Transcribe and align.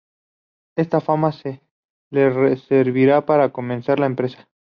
Esta 0.75 0.99
fama 0.99 1.29
le 2.09 2.57
serviría 2.57 3.23
para 3.27 3.51
comenzar 3.51 3.99
la 3.99 4.07
empresa. 4.07 4.49